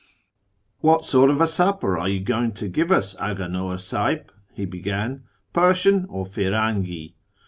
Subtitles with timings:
[0.79, 5.25] "What sort of a supper are you going to give us, Aganor Sahib?" he began;"
[5.53, 7.13] Persian or Firangi